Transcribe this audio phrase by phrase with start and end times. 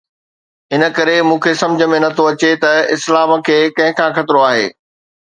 [0.77, 4.65] ان ڪري مون کي سمجهه ۾ نٿو اچي ته اسلام کي ڪنهن کان خطرو آهي؟